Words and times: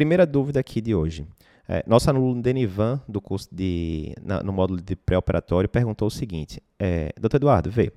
primeira 0.00 0.24
dúvida 0.24 0.58
aqui 0.58 0.80
de 0.80 0.94
hoje. 0.94 1.26
É, 1.68 1.84
nosso 1.86 2.08
aluno 2.08 2.40
Denivan, 2.40 3.02
do 3.06 3.20
curso 3.20 3.46
de, 3.52 4.14
na, 4.22 4.42
no 4.42 4.50
módulo 4.50 4.80
de 4.80 4.96
pré-operatório, 4.96 5.68
perguntou 5.68 6.08
o 6.08 6.10
seguinte: 6.10 6.62
é, 6.78 7.12
Doutor 7.20 7.36
Eduardo, 7.36 7.70
vê, 7.70 7.92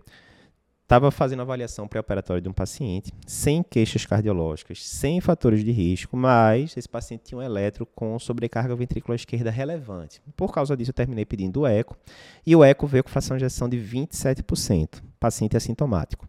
estava 0.81 1.09
fazendo 1.11 1.43
avaliação 1.43 1.87
pré-operatória 1.87 2.41
de 2.41 2.49
um 2.49 2.51
paciente, 2.51 3.13
sem 3.25 3.63
queixas 3.63 4.05
cardiológicas, 4.05 4.85
sem 4.85 5.21
fatores 5.21 5.63
de 5.63 5.71
risco, 5.71 6.17
mas 6.17 6.75
esse 6.75 6.89
paciente 6.89 7.23
tinha 7.23 7.37
um 7.37 7.41
eletro 7.41 7.85
com 7.85 8.19
sobrecarga 8.19 8.75
ventrícula 8.75 9.15
esquerda 9.15 9.49
relevante. 9.49 10.21
Por 10.35 10.51
causa 10.51 10.75
disso, 10.75 10.89
eu 10.89 10.95
terminei 10.95 11.25
pedindo 11.25 11.61
o 11.61 11.65
eco, 11.65 11.95
e 12.45 12.53
o 12.53 12.65
eco 12.65 12.85
veio 12.85 13.05
com 13.05 13.09
fração 13.09 13.37
de 13.37 13.45
ejeção 13.45 13.69
de 13.69 13.77
27%, 13.77 15.01
paciente 15.21 15.55
assintomático. 15.55 16.27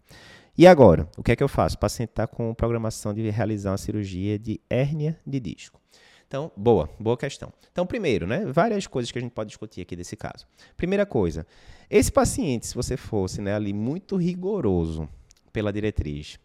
E 0.57 0.68
agora, 0.68 1.09
o 1.16 1.23
que 1.23 1.32
é 1.32 1.36
que 1.36 1.43
eu 1.43 1.48
faço? 1.48 1.75
O 1.75 1.80
paciente 1.80 2.11
está 2.11 2.29
com 2.29 2.54
programação 2.54 3.12
de 3.12 3.29
realizar 3.29 3.73
uma 3.73 3.77
cirurgia 3.77 4.39
de 4.39 4.61
hérnia 4.71 5.18
de 5.27 5.41
disco. 5.41 5.80
Então, 6.29 6.53
boa, 6.57 6.89
boa 6.98 7.16
questão. 7.16 7.53
Então, 7.72 7.85
primeiro, 7.85 8.25
né, 8.25 8.46
várias 8.46 8.86
coisas 8.86 9.11
que 9.11 9.18
a 9.18 9.21
gente 9.21 9.32
pode 9.32 9.48
discutir 9.48 9.81
aqui 9.81 9.96
desse 9.96 10.14
caso. 10.14 10.46
Primeira 10.76 11.04
coisa, 11.04 11.45
esse 11.90 12.11
paciente, 12.11 12.68
se 12.68 12.75
você 12.76 12.96
fosse 12.96 13.40
né, 13.40 13.53
ali 13.53 13.72
muito 13.72 14.14
rigoroso 14.14 15.09
pela 15.53 15.72
diretriz, 15.72 16.39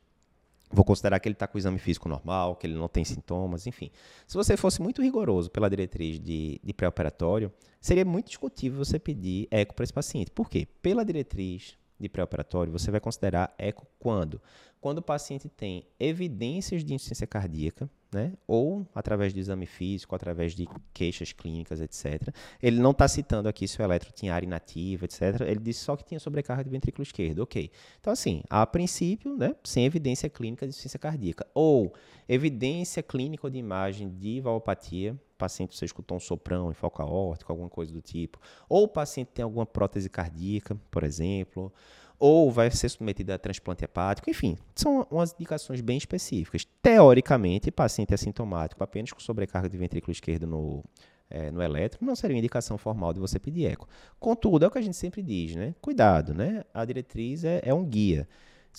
vou 0.71 0.83
considerar 0.83 1.19
que 1.19 1.27
ele 1.27 1.33
está 1.33 1.47
com 1.47 1.57
o 1.57 1.59
exame 1.59 1.77
físico 1.77 2.09
normal, 2.09 2.55
que 2.55 2.65
ele 2.65 2.73
não 2.73 2.87
tem 2.87 3.05
sintomas, 3.05 3.67
enfim. 3.67 3.91
Se 4.25 4.35
você 4.35 4.57
fosse 4.57 4.81
muito 4.81 5.03
rigoroso 5.03 5.51
pela 5.51 5.69
diretriz 5.69 6.19
de, 6.19 6.59
de 6.63 6.73
pré-operatório, 6.73 7.53
seria 7.79 8.05
muito 8.05 8.27
discutível 8.27 8.83
você 8.83 8.97
pedir 8.97 9.47
eco 9.51 9.75
para 9.75 9.83
esse 9.83 9.93
paciente. 9.93 10.31
Por 10.31 10.49
quê? 10.49 10.67
Pela 10.81 11.05
diretriz 11.05 11.77
de 11.99 12.09
pré-operatório, 12.09 12.71
você 12.71 12.89
vai 12.89 12.99
considerar 12.99 13.53
eco 13.57 13.85
quando? 13.99 14.41
Quando 14.79 14.99
o 14.99 15.01
paciente 15.01 15.49
tem 15.49 15.85
evidências 15.99 16.83
de 16.85 16.93
insuficiência 16.93 17.27
cardíaca, 17.27 17.89
né? 18.11 18.33
ou 18.47 18.87
através 18.95 19.33
de 19.33 19.39
exame 19.39 19.65
físico, 19.65 20.15
através 20.15 20.53
de 20.53 20.67
queixas 20.93 21.31
clínicas, 21.31 21.81
etc. 21.81 22.33
Ele 22.61 22.79
não 22.79 22.91
está 22.91 23.07
citando 23.07 23.49
aqui 23.49 23.67
se 23.67 23.79
o 23.81 23.83
eletro 23.83 24.11
tinha 24.11 24.33
área 24.33 24.45
inativa, 24.45 25.05
etc. 25.05 25.41
Ele 25.41 25.59
disse 25.59 25.81
só 25.81 25.95
que 25.95 26.05
tinha 26.05 26.19
sobrecarga 26.19 26.63
de 26.63 26.69
ventrículo 26.69 27.03
esquerdo. 27.03 27.39
Ok. 27.39 27.69
Então, 27.99 28.13
assim, 28.13 28.41
a 28.49 28.65
princípio, 28.65 29.35
né, 29.35 29.53
sem 29.63 29.85
evidência 29.85 30.29
clínica 30.29 30.65
de 30.65 30.69
insuficiência 30.69 30.99
cardíaca. 30.99 31.45
Ou 31.53 31.93
evidência 32.27 33.03
clínica 33.03 33.49
de 33.49 33.57
imagem 33.57 34.09
de 34.09 34.39
valvopatia, 34.39 35.19
paciente 35.39 35.75
você 35.75 35.85
escutou 35.85 36.17
um 36.17 36.19
soprão 36.19 36.71
foco 36.73 37.01
aórtico, 37.01 37.51
alguma 37.51 37.69
coisa 37.69 37.91
do 37.91 38.01
tipo. 38.01 38.39
Ou 38.67 38.83
o 38.83 38.87
paciente 38.87 39.29
tem 39.29 39.43
alguma 39.43 39.65
prótese 39.65 40.09
cardíaca, 40.09 40.75
por 40.91 41.03
exemplo 41.03 41.73
ou 42.19 42.51
vai 42.51 42.69
ser 42.69 42.89
submetido 42.89 43.31
a 43.31 43.37
transplante 43.37 43.85
hepático, 43.85 44.29
enfim, 44.29 44.57
são 44.75 45.07
umas 45.09 45.31
indicações 45.31 45.79
bem 45.79 45.97
específicas. 45.97 46.67
Teoricamente, 46.81 47.71
paciente 47.71 48.13
assintomático 48.13 48.83
apenas 48.83 49.13
com 49.13 49.21
sobrecarga 49.21 49.69
de 49.69 49.77
ventrículo 49.77 50.11
esquerdo 50.11 50.45
no, 50.45 50.83
é, 51.29 51.49
no 51.49 51.61
elétrico 51.61 52.03
não 52.03 52.15
seria 52.15 52.35
uma 52.35 52.39
indicação 52.39 52.77
formal 52.77 53.13
de 53.13 53.21
você 53.21 53.39
pedir 53.39 53.67
eco. 53.67 53.87
Contudo, 54.19 54.65
é 54.65 54.67
o 54.67 54.71
que 54.71 54.77
a 54.77 54.81
gente 54.81 54.97
sempre 54.97 55.23
diz, 55.23 55.55
né? 55.55 55.73
Cuidado, 55.79 56.33
né? 56.33 56.65
A 56.73 56.83
diretriz 56.83 57.45
é, 57.45 57.61
é 57.63 57.73
um 57.73 57.85
guia. 57.85 58.27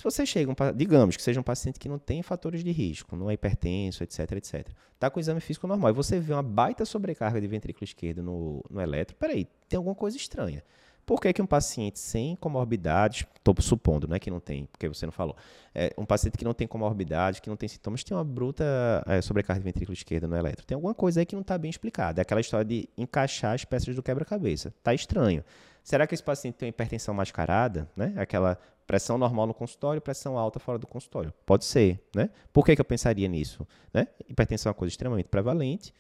Se 0.01 0.05
você 0.05 0.25
chega, 0.25 0.51
um, 0.51 0.55
digamos 0.75 1.15
que 1.15 1.23
seja 1.23 1.39
um 1.39 1.43
paciente 1.43 1.79
que 1.79 1.87
não 1.87 1.99
tem 1.99 2.23
fatores 2.23 2.65
de 2.65 2.73
risco, 2.73 3.15
não 3.15 3.29
é 3.29 3.35
hipertenso, 3.35 4.03
etc, 4.03 4.33
etc, 4.33 4.69
está 4.95 5.11
com 5.11 5.21
exame 5.21 5.41
físico 5.41 5.67
normal 5.67 5.91
e 5.91 5.93
você 5.93 6.19
vê 6.19 6.33
uma 6.33 6.43
baita 6.43 6.87
sobrecarga 6.87 7.39
de 7.39 7.47
ventrículo 7.47 7.85
esquerdo 7.85 8.23
no, 8.23 8.65
no 8.71 8.81
eletro, 8.81 9.15
peraí, 9.17 9.47
tem 9.69 9.77
alguma 9.77 9.95
coisa 9.95 10.17
estranha. 10.17 10.65
Por 11.05 11.21
que, 11.21 11.31
que 11.35 11.43
um 11.43 11.47
paciente 11.47 11.99
sem 11.99 12.35
comorbidades, 12.37 13.27
estou 13.37 13.55
supondo 13.61 14.09
né, 14.09 14.19
que 14.19 14.31
não 14.31 14.41
tem, 14.41 14.65
porque 14.73 14.89
você 14.89 15.05
não 15.05 15.13
falou, 15.13 15.37
é, 15.75 15.93
um 15.99 16.07
paciente 16.07 16.39
que 16.39 16.47
não 16.47 16.55
tem 16.55 16.67
comorbidade, 16.67 17.43
que 17.43 17.51
não 17.51 17.57
tem 17.57 17.69
sintomas, 17.69 18.03
tem 18.03 18.17
uma 18.17 18.25
bruta 18.25 18.65
é, 19.07 19.21
sobrecarga 19.21 19.61
de 19.61 19.65
ventrículo 19.67 19.93
esquerdo 19.93 20.27
no 20.27 20.35
eletro. 20.35 20.65
Tem 20.65 20.77
alguma 20.77 20.95
coisa 20.95 21.21
aí 21.21 21.27
que 21.27 21.35
não 21.35 21.43
está 21.43 21.59
bem 21.59 21.69
explicada. 21.69 22.21
É 22.21 22.23
aquela 22.23 22.41
história 22.41 22.65
de 22.65 22.89
encaixar 22.97 23.53
as 23.53 23.67
peças 23.67 23.95
do 23.95 24.03
quebra-cabeça. 24.03 24.69
Está 24.69 24.95
estranho. 24.95 25.45
Será 25.83 26.07
que 26.07 26.15
esse 26.15 26.23
paciente 26.23 26.57
tem 26.57 26.67
uma 26.67 26.71
hipertensão 26.71 27.15
mascarada? 27.15 27.89
Né? 27.97 28.15
Aquela 28.17 28.59
pressão 28.87 29.17
normal 29.17 29.47
no 29.47 29.55
consultório, 29.55 30.01
pressão 30.01 30.37
alta 30.37 30.59
fora 30.59 30.79
do 30.79 30.87
consultório. 30.87 31.33
Pode 31.47 31.65
ser. 31.65 32.01
Né? 32.15 32.31
Por 32.53 32.65
que, 32.65 32.75
que 32.75 32.81
eu 32.81 32.85
pensaria 32.85 33.29
nisso? 33.29 33.67
Né? 33.93 34.09
Hipertensão 34.29 34.71
é 34.71 34.73
uma 34.73 34.79
coisa 34.79 34.93
extremamente 34.93 35.29
prevalente 35.29 35.95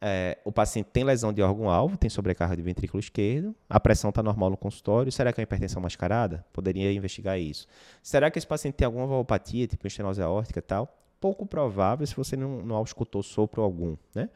é, 0.00 0.38
o 0.44 0.52
paciente 0.52 0.90
tem 0.92 1.02
lesão 1.02 1.32
de 1.32 1.42
órgão-alvo, 1.42 1.96
tem 1.96 2.08
sobrecarga 2.08 2.56
de 2.56 2.62
ventrículo 2.62 3.00
esquerdo, 3.00 3.54
a 3.68 3.80
pressão 3.80 4.10
está 4.10 4.22
normal 4.22 4.50
no 4.50 4.56
consultório. 4.56 5.10
Será 5.10 5.32
que 5.32 5.40
é 5.40 5.42
uma 5.42 5.44
hipertensão 5.44 5.82
mascarada? 5.82 6.44
Poderia 6.52 6.92
investigar 6.92 7.38
isso. 7.38 7.66
Será 8.02 8.30
que 8.30 8.38
esse 8.38 8.46
paciente 8.46 8.74
tem 8.74 8.86
alguma 8.86 9.06
valvopatia, 9.06 9.66
tipo 9.66 9.86
estenose 9.86 10.22
aórtica 10.22 10.60
e 10.60 10.62
tal? 10.62 10.96
Pouco 11.20 11.44
provável 11.44 12.06
se 12.06 12.14
você 12.14 12.36
não, 12.36 12.62
não 12.62 12.76
auscultou 12.76 13.22
sopro 13.22 13.60
algum, 13.60 13.96
né? 14.14 14.30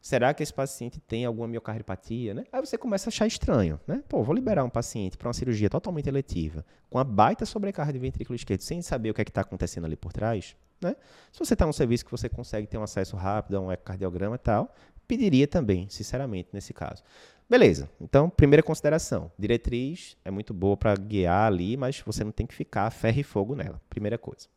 Será 0.00 0.32
que 0.32 0.42
esse 0.42 0.52
paciente 0.52 1.00
tem 1.00 1.24
alguma 1.24 1.48
miocardiopatia, 1.48 2.32
né? 2.32 2.44
Aí 2.52 2.60
você 2.60 2.78
começa 2.78 3.08
a 3.08 3.10
achar 3.10 3.26
estranho, 3.26 3.80
né? 3.86 4.02
Pô, 4.08 4.22
vou 4.22 4.34
liberar 4.34 4.64
um 4.64 4.70
paciente 4.70 5.16
para 5.16 5.28
uma 5.28 5.34
cirurgia 5.34 5.68
totalmente 5.68 6.08
eletiva, 6.08 6.64
com 6.88 6.98
a 6.98 7.04
baita 7.04 7.44
sobrecarga 7.44 7.92
de 7.92 7.98
ventrículo 7.98 8.36
esquerdo, 8.36 8.60
sem 8.60 8.80
saber 8.80 9.10
o 9.10 9.14
que 9.14 9.20
é 9.20 9.24
está 9.24 9.40
acontecendo 9.40 9.84
ali 9.84 9.96
por 9.96 10.12
trás, 10.12 10.56
né? 10.80 10.96
Se 11.32 11.38
você 11.38 11.54
está 11.54 11.66
num 11.66 11.72
serviço 11.72 12.04
que 12.04 12.10
você 12.10 12.28
consegue 12.28 12.66
ter 12.66 12.78
um 12.78 12.82
acesso 12.82 13.16
rápido 13.16 13.56
a 13.56 13.60
um 13.60 13.72
ecocardiograma 13.72 14.36
e 14.36 14.38
tal, 14.38 14.74
pediria 15.06 15.46
também, 15.46 15.88
sinceramente, 15.88 16.50
nesse 16.52 16.72
caso. 16.72 17.02
Beleza, 17.48 17.88
então, 18.00 18.28
primeira 18.28 18.62
consideração: 18.62 19.32
diretriz 19.38 20.16
é 20.24 20.30
muito 20.30 20.52
boa 20.52 20.76
para 20.76 20.94
guiar 20.94 21.46
ali, 21.46 21.76
mas 21.76 22.00
você 22.04 22.22
não 22.22 22.32
tem 22.32 22.46
que 22.46 22.54
ficar 22.54 22.90
ferro 22.90 23.20
e 23.20 23.22
fogo 23.22 23.54
nela. 23.54 23.80
Primeira 23.88 24.18
coisa. 24.18 24.48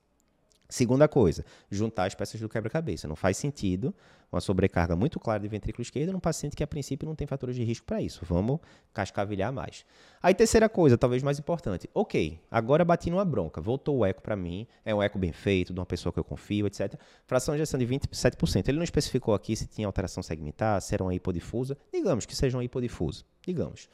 Segunda 0.71 1.05
coisa, 1.05 1.43
juntar 1.69 2.05
as 2.05 2.15
peças 2.15 2.39
do 2.39 2.47
quebra-cabeça. 2.47 3.05
Não 3.05 3.15
faz 3.15 3.35
sentido 3.35 3.93
uma 4.31 4.39
sobrecarga 4.39 4.95
muito 4.95 5.19
clara 5.19 5.41
de 5.41 5.47
ventrículo 5.49 5.81
esquerdo 5.81 6.13
num 6.13 6.19
paciente 6.19 6.55
que 6.55 6.63
a 6.63 6.67
princípio 6.67 7.05
não 7.05 7.13
tem 7.13 7.27
fatores 7.27 7.57
de 7.57 7.63
risco 7.65 7.85
para 7.85 8.01
isso. 8.01 8.23
Vamos 8.23 8.61
cascavilhar 8.93 9.51
mais. 9.51 9.85
Aí 10.23 10.33
terceira 10.33 10.69
coisa, 10.69 10.97
talvez 10.97 11.21
mais 11.21 11.37
importante. 11.37 11.89
Ok, 11.93 12.39
agora 12.49 12.85
bati 12.85 13.11
numa 13.11 13.25
bronca, 13.25 13.59
voltou 13.59 13.97
o 13.97 14.05
eco 14.05 14.21
para 14.21 14.37
mim, 14.37 14.65
é 14.85 14.95
um 14.95 15.03
eco 15.03 15.19
bem 15.19 15.33
feito, 15.33 15.73
de 15.73 15.79
uma 15.81 15.85
pessoa 15.85 16.13
que 16.13 16.19
eu 16.19 16.23
confio, 16.23 16.65
etc. 16.67 16.93
Fração 17.25 17.53
de 17.53 17.59
ejeção 17.59 17.77
de 17.77 17.85
27%. 17.85 18.69
Ele 18.69 18.77
não 18.77 18.85
especificou 18.85 19.33
aqui 19.33 19.57
se 19.57 19.67
tinha 19.67 19.85
alteração 19.85 20.23
segmentar, 20.23 20.81
se 20.81 20.93
era 20.93 21.03
uma 21.03 21.13
hipodifusa. 21.13 21.77
Digamos 21.91 22.25
que 22.25 22.33
seja 22.33 22.55
uma 22.55 22.63
hipodifusa, 22.63 23.25
digamos. 23.45 23.89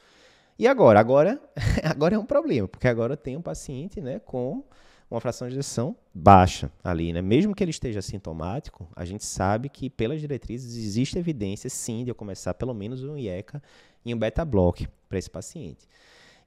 E 0.56 0.68
agora? 0.68 1.00
Agora, 1.00 1.42
agora 1.84 2.14
é 2.14 2.18
um 2.20 2.24
problema, 2.24 2.68
porque 2.68 2.86
agora 2.86 3.16
tem 3.16 3.36
um 3.36 3.42
paciente 3.42 4.00
né, 4.00 4.20
com 4.20 4.62
uma 5.10 5.20
fração 5.20 5.48
de 5.48 5.54
ejeção 5.54 5.96
baixa 6.14 6.70
ali, 6.84 7.12
né? 7.12 7.22
Mesmo 7.22 7.54
que 7.54 7.64
ele 7.64 7.70
esteja 7.70 8.02
sintomático, 8.02 8.86
a 8.94 9.04
gente 9.04 9.24
sabe 9.24 9.68
que 9.68 9.88
pelas 9.88 10.20
diretrizes 10.20 10.76
existe 10.76 11.18
evidência 11.18 11.70
sim 11.70 12.04
de 12.04 12.10
eu 12.10 12.14
começar 12.14 12.54
pelo 12.54 12.74
menos 12.74 13.02
um 13.02 13.16
IECA 13.16 13.62
e 14.04 14.14
um 14.14 14.18
beta 14.18 14.44
block 14.44 14.86
para 15.08 15.18
esse 15.18 15.30
paciente. 15.30 15.88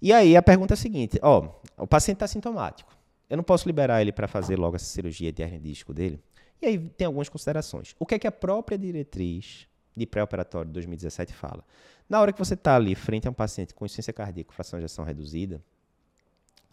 E 0.02 0.14
aí 0.14 0.36
a 0.36 0.42
pergunta 0.42 0.74
é 0.74 0.76
a 0.76 0.78
seguinte, 0.78 1.20
ó, 1.22 1.50
o 1.78 1.88
paciente 1.88 2.18
está 2.18 2.28
sintomático. 2.28 2.96
Eu 3.30 3.38
não 3.38 3.44
posso 3.44 3.68
liberar 3.68 4.02
ele 4.02 4.12
para 4.12 4.28
fazer 4.28 4.60
logo 4.60 4.76
essa 4.76 4.86
cirurgia 4.86 5.32
de 5.32 5.42
hernia 5.42 5.60
disco 5.60 5.94
dele? 5.94 6.20
E 6.62 6.66
aí 6.68 6.78
tem 6.78 7.08
algumas 7.08 7.30
considerações. 7.30 7.96
O 7.98 8.06
que 8.06 8.16
é 8.16 8.20
que 8.20 8.28
a 8.28 8.32
própria 8.32 8.78
diretriz 8.78 9.68
de 9.96 10.06
pré-operatório 10.06 10.68
de 10.68 10.74
2017 10.74 11.34
fala? 11.34 11.64
Na 12.08 12.20
hora 12.20 12.34
que 12.34 12.40
você 12.40 12.54
está 12.54 12.76
ali 12.76 12.94
frente 12.94 13.28
a 13.28 13.32
um 13.32 13.34
paciente 13.34 13.74
com 13.74 13.86
insuficiência 13.86 14.14
cardíaca, 14.14 14.54
fração 14.54 14.78
de 14.78 14.86
ejeção 14.86 15.06
reduzida, 15.06 15.64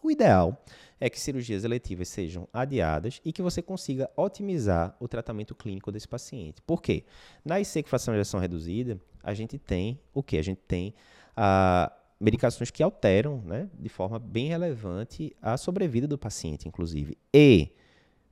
o 0.02 0.10
ideal 0.10 0.62
é 1.00 1.08
que 1.08 1.20
cirurgias 1.20 1.64
eletivas 1.64 2.08
sejam 2.08 2.48
adiadas 2.52 3.20
e 3.24 3.32
que 3.32 3.42
você 3.42 3.62
consiga 3.62 4.10
otimizar 4.16 4.96
o 4.98 5.06
tratamento 5.06 5.54
clínico 5.54 5.92
desse 5.92 6.08
paciente. 6.08 6.60
Por 6.62 6.82
quê? 6.82 7.04
Na 7.44 7.60
IC 7.60 7.84
fração 7.84 8.12
de 8.12 8.20
ejeção 8.20 8.40
reduzida, 8.40 9.00
a 9.22 9.34
gente 9.34 9.58
tem 9.58 10.00
o 10.12 10.22
que? 10.22 10.38
A 10.38 10.42
gente 10.42 10.60
tem 10.66 10.94
ah, 11.36 11.92
medicações 12.20 12.70
que 12.70 12.82
alteram 12.82 13.42
né, 13.44 13.68
de 13.78 13.88
forma 13.88 14.18
bem 14.18 14.48
relevante 14.48 15.34
a 15.40 15.56
sobrevida 15.56 16.06
do 16.06 16.18
paciente, 16.18 16.66
inclusive. 16.66 17.16
E 17.32 17.70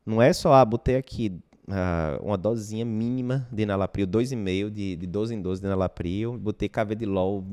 não 0.04 0.20
é 0.20 0.32
só, 0.32 0.54
ah, 0.54 0.64
botei 0.64 0.96
aqui 0.96 1.40
ah, 1.68 2.18
uma 2.22 2.36
dosezinha 2.36 2.84
mínima 2.84 3.46
de 3.52 3.62
enalapril, 3.62 4.06
2,5 4.06 4.70
de, 4.70 4.96
de 4.96 5.06
12 5.06 5.34
em 5.34 5.40
12 5.40 5.60
de 5.60 5.66
enalapril, 5.66 6.38
botei 6.38 6.68
cavedilol 6.68 7.44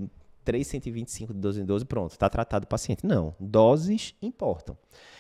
325 0.44 1.34
de 1.34 1.40
12 1.40 1.62
em 1.62 1.66
12, 1.66 1.86
pronto, 1.86 2.12
está 2.12 2.30
tratado 2.30 2.66
o 2.66 2.68
paciente. 2.68 3.06
Não, 3.06 3.36
doses 3.40 4.16
importam. 4.22 4.78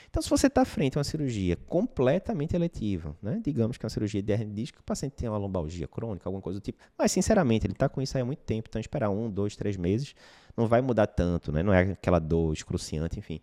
Então, 0.09 0.21
se 0.21 0.29
você 0.29 0.45
está 0.45 0.63
frente 0.63 0.95
a 0.95 0.99
uma 0.99 1.03
cirurgia 1.03 1.55
completamente 1.55 2.55
eletiva, 2.55 3.17
né? 3.19 3.41
digamos 3.43 3.77
que 3.77 3.85
é 3.85 3.87
uma 3.87 3.89
cirurgia 3.89 4.21
de 4.21 4.31
hernia 4.31 4.53
disco, 4.53 4.79
o 4.79 4.83
paciente 4.83 5.13
tem 5.13 5.27
uma 5.27 5.39
lombalgia 5.39 5.87
crônica, 5.87 6.29
alguma 6.29 6.41
coisa 6.41 6.59
do 6.59 6.63
tipo, 6.63 6.77
mas, 6.95 7.11
sinceramente, 7.11 7.65
ele 7.65 7.73
está 7.73 7.89
com 7.89 7.99
isso 7.99 8.15
há 8.15 8.23
muito 8.23 8.43
tempo, 8.43 8.67
então 8.69 8.79
esperar 8.79 9.09
um, 9.09 9.27
dois, 9.27 9.55
três 9.55 9.75
meses 9.75 10.13
não 10.55 10.67
vai 10.67 10.81
mudar 10.81 11.07
tanto, 11.07 11.51
né? 11.51 11.63
não 11.63 11.73
é 11.73 11.93
aquela 11.93 12.19
dor 12.19 12.53
excruciante, 12.53 13.17
enfim. 13.17 13.41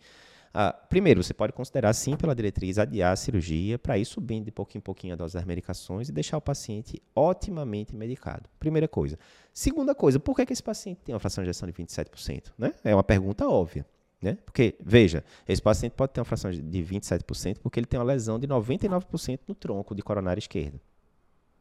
Ah, 0.52 0.72
primeiro, 0.72 1.22
você 1.22 1.32
pode 1.32 1.52
considerar, 1.52 1.92
sim, 1.92 2.16
pela 2.16 2.34
diretriz, 2.34 2.76
adiar 2.76 3.12
a 3.12 3.16
cirurgia 3.16 3.78
para 3.78 3.96
ir 3.96 4.04
subindo 4.04 4.46
de 4.46 4.50
pouquinho 4.50 4.80
em 4.80 4.82
pouquinho 4.82 5.14
a 5.14 5.16
dose 5.16 5.34
das 5.34 5.44
medicações 5.44 6.08
e 6.08 6.12
deixar 6.12 6.36
o 6.36 6.40
paciente 6.40 7.00
otimamente 7.14 7.94
medicado. 7.94 8.48
Primeira 8.58 8.88
coisa. 8.88 9.16
Segunda 9.52 9.94
coisa, 9.94 10.18
por 10.18 10.34
que, 10.34 10.44
que 10.46 10.52
esse 10.52 10.62
paciente 10.62 10.98
tem 11.04 11.14
uma 11.14 11.20
fração 11.20 11.44
de 11.44 11.50
ejeção 11.50 11.68
de 11.68 11.72
27%? 11.72 12.52
Né? 12.58 12.74
É 12.82 12.94
uma 12.94 13.04
pergunta 13.04 13.48
óbvia. 13.48 13.86
Né? 14.20 14.36
Porque, 14.44 14.76
veja, 14.84 15.24
esse 15.48 15.62
paciente 15.62 15.92
pode 15.92 16.12
ter 16.12 16.20
uma 16.20 16.26
fração 16.26 16.50
de 16.50 16.60
27% 16.60 17.58
porque 17.62 17.80
ele 17.80 17.86
tem 17.86 17.98
uma 17.98 18.04
lesão 18.04 18.38
de 18.38 18.46
99% 18.46 19.40
no 19.46 19.54
tronco 19.54 19.94
de 19.94 20.02
coronária 20.02 20.38
esquerda. 20.38 20.80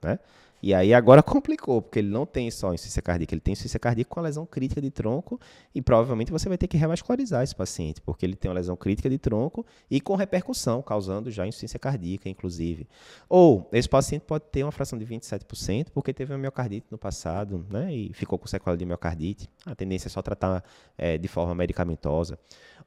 Né? 0.01 0.19
E 0.62 0.74
aí 0.74 0.94
agora 0.94 1.24
complicou, 1.24 1.81
porque 1.81 2.00
ele 2.00 2.10
não 2.10 2.25
tem 2.25 2.51
só 2.51 2.74
insuficiência 2.74 3.01
cardíaca, 3.01 3.34
ele 3.34 3.42
tem 3.42 3.54
insuficiência 3.54 3.80
cardíaca 3.80 4.10
com 4.10 4.19
a 4.19 4.24
lesão 4.24 4.46
crítica 4.46 4.81
de 4.81 4.92
tronco 4.92 5.40
e 5.74 5.81
provavelmente 5.81 6.31
você 6.31 6.50
vai 6.50 6.57
ter 6.57 6.68
que 6.68 6.78
revascularizar 6.78 7.44
esse 7.44 7.56
paciente, 7.56 8.01
porque 8.01 8.25
ele 8.25 8.36
tem 8.36 8.50
uma 8.50 8.56
lesão 8.56 8.75
crítica 8.75 9.10
de 9.10 9.18
tronco 9.18 9.66
e 9.90 10.01
com 10.01 10.16
repercussão, 10.16 10.81
causando 10.81 11.31
já 11.31 11.48
insuficiência 11.48 11.80
cardíaca, 11.80 12.30
inclusive. 12.30 12.88
Ou 13.28 13.69
esse 13.72 13.88
paciente 13.88 14.24
pode 14.24 14.46
ter 14.51 14.63
uma 14.63 14.72
fração 14.72 15.00
de 15.00 15.06
27% 15.06 15.88
porque 15.94 16.13
teve 16.13 16.34
uma 16.34 16.40
miocardite 16.40 16.88
no 16.92 16.98
passado, 16.98 17.66
né, 17.69 17.94
e 17.94 18.13
ficou 18.13 18.38
com 18.38 18.48
sequela 18.48 18.75
de 18.75 18.86
miocardite. 18.86 19.50
A 19.66 19.75
tendência 19.75 20.07
é 20.07 20.12
só 20.12 20.22
tratar 20.22 20.63
é, 20.98 21.18
de 21.18 21.28
forma 21.28 21.56
medicamentosa. 21.56 22.38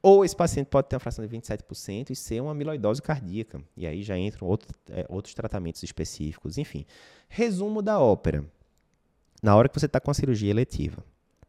Ou 0.05 0.25
esse 0.25 0.35
paciente 0.35 0.67
pode 0.67 0.89
ter 0.89 0.97
uma 0.97 0.99
fração 0.99 1.25
de 1.25 1.33
27% 1.33 2.09
e 2.09 2.15
ser 2.15 2.41
uma 2.41 2.51
amiloidose 2.51 3.01
cardíaca. 3.01 3.63
E 3.77 3.87
aí 3.87 4.03
já 4.03 4.17
entram 4.17 4.45
outro, 4.45 4.67
é, 4.89 5.05
outros 5.07 5.33
tratamentos 5.33 5.81
específicos. 5.81 6.57
Enfim, 6.57 6.85
resumo 7.29 7.81
da 7.81 7.97
ópera. 7.97 8.45
Na 9.41 9.55
hora 9.55 9.69
que 9.69 9.79
você 9.79 9.85
está 9.85 10.01
com 10.01 10.11
a 10.11 10.13
cirurgia 10.13 10.51
eletiva, 10.51 11.01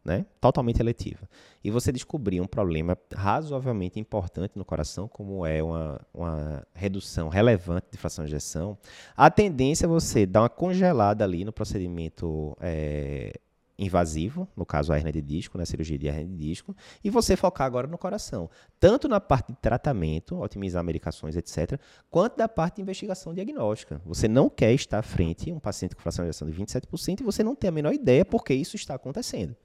né? 0.04 0.24
totalmente 0.40 0.78
eletiva, 0.78 1.28
e 1.64 1.70
você 1.70 1.90
descobrir 1.90 2.40
um 2.40 2.46
problema 2.46 2.96
razoavelmente 3.12 3.98
importante 3.98 4.52
no 4.54 4.64
coração, 4.64 5.08
como 5.08 5.46
é 5.46 5.62
uma, 5.62 6.00
uma 6.12 6.66
redução 6.74 7.28
relevante 7.28 7.86
de 7.90 7.98
fração 7.98 8.24
de 8.24 8.30
ejeção, 8.30 8.76
a 9.16 9.30
tendência 9.30 9.86
é 9.86 9.88
você 9.88 10.26
dar 10.26 10.42
uma 10.42 10.48
congelada 10.48 11.24
ali 11.24 11.44
no 11.44 11.52
procedimento 11.52 12.56
é, 12.60 13.32
invasivo, 13.78 14.48
no 14.56 14.64
caso 14.64 14.92
a 14.92 14.96
hernia 14.96 15.12
de 15.12 15.22
disco, 15.22 15.58
na 15.58 15.62
né, 15.62 15.66
cirurgia 15.66 15.98
de 15.98 16.06
hernia 16.06 16.26
de 16.26 16.36
disco, 16.36 16.76
e 17.02 17.10
você 17.10 17.36
focar 17.36 17.66
agora 17.66 17.86
no 17.86 17.98
coração, 17.98 18.48
tanto 18.78 19.08
na 19.08 19.20
parte 19.20 19.52
de 19.52 19.58
tratamento, 19.58 20.40
otimizar 20.40 20.82
medicações, 20.84 21.36
etc., 21.36 21.78
quanto 22.10 22.36
da 22.36 22.48
parte 22.48 22.76
de 22.76 22.82
investigação 22.82 23.34
diagnóstica. 23.34 24.00
Você 24.04 24.28
não 24.28 24.48
quer 24.48 24.72
estar 24.72 24.98
à 24.98 25.02
frente 25.02 25.52
um 25.52 25.58
paciente 25.58 25.94
com 25.94 26.02
fração 26.02 26.24
de 26.24 26.30
ejeção 26.30 26.48
de 26.48 26.56
27% 26.56 27.20
e 27.20 27.24
você 27.24 27.42
não 27.42 27.54
tem 27.54 27.68
a 27.68 27.72
menor 27.72 27.92
ideia 27.92 28.24
por 28.24 28.44
que 28.44 28.54
isso 28.54 28.76
está 28.76 28.94
acontecendo. 28.94 29.56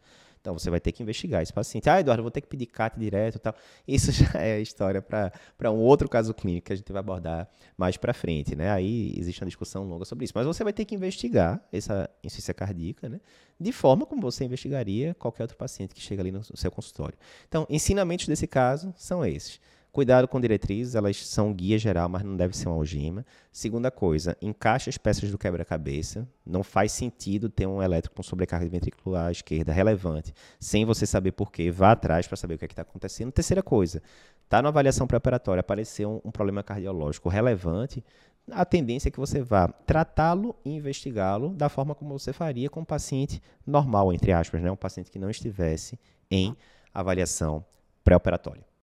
Então 0.41 0.57
você 0.57 0.69
vai 0.69 0.79
ter 0.79 0.91
que 0.91 1.03
investigar 1.03 1.41
esse 1.41 1.51
paciente. 1.51 1.89
Ah, 1.89 1.99
Eduardo, 1.99 2.23
vou 2.23 2.31
ter 2.31 2.41
que 2.41 2.47
pedir 2.47 2.65
CAT 2.65 2.97
direto 2.97 3.35
e 3.35 3.39
tal. 3.39 3.53
Isso 3.87 4.11
já 4.13 4.41
é 4.41 4.59
história 4.59 5.01
para 5.01 5.71
um 5.71 5.77
outro 5.77 6.07
caso 6.07 6.33
clínico 6.33 6.67
que 6.67 6.73
a 6.73 6.75
gente 6.75 6.91
vai 6.91 6.99
abordar 6.99 7.49
mais 7.77 7.97
para 7.97 8.13
frente, 8.13 8.55
né? 8.55 8.71
Aí 8.71 9.13
existe 9.17 9.41
uma 9.41 9.47
discussão 9.47 9.83
longa 9.83 10.05
sobre 10.05 10.25
isso. 10.25 10.33
Mas 10.35 10.45
você 10.45 10.63
vai 10.63 10.73
ter 10.73 10.85
que 10.85 10.95
investigar 10.95 11.61
essa 11.71 12.09
insuficiência 12.23 12.53
cardíaca, 12.53 13.09
né? 13.09 13.19
De 13.59 13.71
forma 13.71 14.05
como 14.05 14.21
você 14.21 14.45
investigaria 14.45 15.13
qualquer 15.15 15.43
outro 15.43 15.57
paciente 15.57 15.93
que 15.93 16.01
chega 16.01 16.21
ali 16.21 16.31
no 16.31 16.43
seu 16.43 16.71
consultório. 16.71 17.17
Então, 17.47 17.67
ensinamentos 17.69 18.27
desse 18.27 18.47
caso 18.47 18.93
são 18.95 19.25
esses. 19.25 19.59
Cuidado 19.91 20.27
com 20.27 20.39
diretrizes, 20.39 20.93
elas 20.93 21.25
são 21.25 21.51
guia 21.51 21.77
geral, 21.77 22.07
mas 22.07 22.23
não 22.23 22.37
deve 22.37 22.55
ser 22.55 22.67
uma 22.69 22.75
algema. 22.75 23.25
Segunda 23.51 23.89
coisa, 23.89 24.37
encaixe 24.39 24.89
as 24.89 24.97
peças 24.97 25.31
do 25.31 25.37
quebra-cabeça. 25.37 26.27
Não 26.45 26.63
faz 26.63 26.91
sentido 26.91 27.49
ter 27.49 27.65
um 27.65 27.81
elétrico 27.81 28.15
com 28.15 28.21
sobrecarga 28.21 28.69
ventricular 28.69 29.27
à 29.27 29.31
esquerda 29.31 29.73
relevante, 29.73 30.31
sem 30.59 30.85
você 30.85 31.05
saber 31.05 31.31
por 31.31 31.51
quê. 31.51 31.71
Vá 31.71 31.91
atrás 31.93 32.27
para 32.27 32.37
saber 32.37 32.53
o 32.53 32.57
que 32.59 32.65
é 32.65 32.67
está 32.67 32.83
acontecendo. 32.83 33.31
Terceira 33.31 33.63
coisa, 33.63 34.01
está 34.43 34.61
na 34.61 34.69
avaliação 34.69 35.07
preparatória, 35.07 35.61
apareceu 35.61 36.21
um, 36.23 36.29
um 36.29 36.31
problema 36.31 36.61
cardiológico 36.61 37.27
relevante, 37.27 38.03
a 38.51 38.65
tendência 38.65 39.09
é 39.09 39.11
que 39.11 39.19
você 39.19 39.41
vá 39.41 39.67
tratá-lo 39.67 40.55
e 40.65 40.71
investigá-lo 40.71 41.49
da 41.49 41.69
forma 41.69 41.93
como 41.93 42.17
você 42.17 42.33
faria 42.33 42.69
com 42.69 42.81
um 42.81 42.85
paciente 42.85 43.41
normal, 43.65 44.11
entre 44.13 44.31
aspas, 44.31 44.61
né? 44.61 44.71
um 44.71 44.75
paciente 44.75 45.11
que 45.11 45.19
não 45.19 45.29
estivesse 45.29 45.99
em 46.29 46.55
avaliação 46.93 47.63
pré-operatória. 48.03 48.68